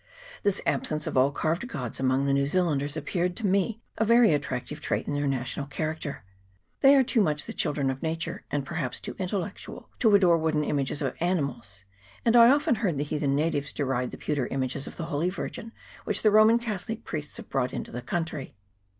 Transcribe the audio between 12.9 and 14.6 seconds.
the heathen natives deride the pewter